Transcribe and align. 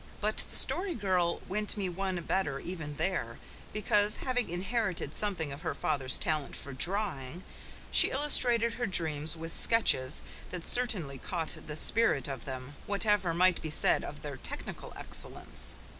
But 0.19 0.45
the 0.49 0.57
Story 0.57 0.95
Girl 0.95 1.41
went 1.47 1.77
me 1.77 1.87
one 1.87 2.19
better 2.23 2.57
even 2.59 2.95
there, 2.95 3.37
because, 3.71 4.15
having 4.15 4.49
inherited 4.49 5.15
something 5.15 5.51
of 5.51 5.61
her 5.61 5.75
father's 5.75 6.17
talent 6.17 6.55
for 6.55 6.73
drawing, 6.73 7.43
she 7.91 8.09
illustrated 8.09 8.73
her 8.73 8.87
dreams 8.87 9.37
with 9.37 9.55
sketches 9.55 10.23
that 10.49 10.65
certainly 10.65 11.19
caught 11.19 11.67
the 11.67 11.77
spirit 11.77 12.27
of 12.27 12.45
them, 12.45 12.73
whatever 12.87 13.31
might 13.35 13.61
be 13.61 13.69
said 13.69 14.03
of 14.03 14.23
their 14.23 14.37
technical 14.37 14.91
excellence. 14.97 15.75